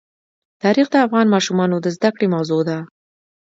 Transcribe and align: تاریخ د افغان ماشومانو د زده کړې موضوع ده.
تاریخ 0.63 0.87
د 0.91 0.95
افغان 1.05 1.27
ماشومانو 1.35 1.75
د 1.81 1.87
زده 1.95 2.09
کړې 2.15 2.27
موضوع 2.35 2.61
ده. 2.69 2.77